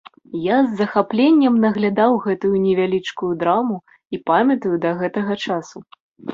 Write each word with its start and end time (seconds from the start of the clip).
Я 0.43 0.53
з 0.69 0.77
захапленнем 0.79 1.59
наглядаў 1.65 2.17
гэтую 2.25 2.51
невялічкую 2.65 3.31
драму 3.45 3.77
і 4.17 4.23
памятаю 4.33 4.75
да 4.89 4.99
гэтага 5.05 5.41
часу. 5.49 5.77